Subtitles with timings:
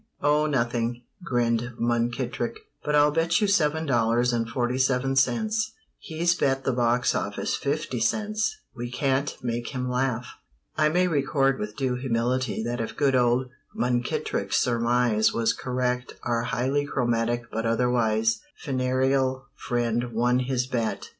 [0.23, 6.33] "Oh, nothing," grinned Munkittrick, "but I'll bet you seven dollars and forty seven cents he's
[6.33, 10.25] bet the boxoffice fifty cents we can't make him laugh."
[10.75, 16.45] I may record with due humility that if good old Munkittrick's surmise was correct our
[16.45, 21.09] highly chromatic but otherwise funereal friend won his bet.